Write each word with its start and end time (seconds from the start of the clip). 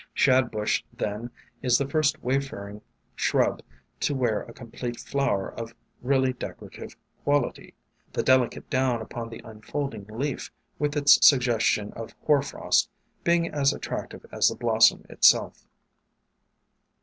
Shadbush, 0.15 0.81
then, 0.91 1.29
is 1.61 1.77
the 1.77 1.87
first 1.87 2.23
wayfaring 2.23 2.81
shrub 3.13 3.61
to 3.99 4.15
wear 4.15 4.41
a 4.41 4.51
complete 4.51 4.99
flower 4.99 5.49
of 5.53 5.75
really 6.01 6.33
decorative 6.33 6.95
quality, 7.23 7.75
the 8.11 8.23
delicate 8.23 8.67
down 8.71 8.99
upon 9.03 9.29
the 9.29 9.41
unfolding 9.45 10.05
leaf, 10.07 10.51
with 10.79 10.97
its 10.97 11.23
suggestion 11.23 11.93
of 11.93 12.15
hoar 12.25 12.41
frost, 12.41 12.89
being 13.23 13.47
as 13.49 13.73
attractive 13.73 14.25
as 14.31 14.47
the 14.49 14.55
blossom 14.55 15.05
itself. 15.07 15.67